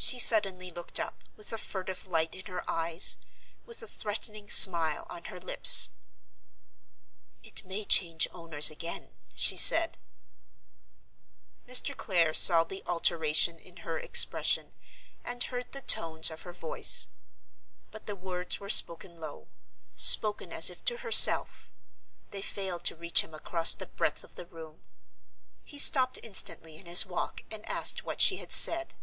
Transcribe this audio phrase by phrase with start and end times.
[0.00, 3.18] She suddenly looked up, with a furtive light in her eyes,
[3.66, 5.90] with a threatening smile on her lips.
[7.42, 9.98] "It may change owners again," she said.
[11.66, 11.96] Mr.
[11.96, 14.72] Clare saw the alteration in her expression,
[15.24, 17.08] and heard the tones of her voice.
[17.90, 19.48] But the words were spoken low;
[19.96, 24.80] spoken as if to herself—they failed to reach him across the breadth of the room.
[25.64, 28.94] He stopped instantly in his walk and asked what she had said.